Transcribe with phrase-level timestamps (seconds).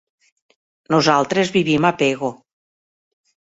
[0.93, 2.33] Nosaltres vivim a Pego.